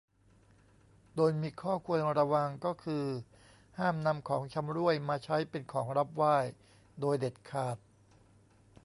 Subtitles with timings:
[1.15, 3.05] โดยมีข้อควรระวังก็คือ
[3.79, 6.37] ห้ามนำของชำร่วยมาใช้เป็นของรับไหว้
[6.99, 7.77] โดยเด็ดขาด